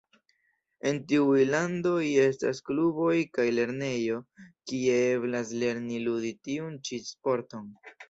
[0.91, 4.19] En tiuj landoj estas kluboj kaj lernejoj,
[4.73, 7.75] kie eblas lerni ludi tiun ĉi sporton.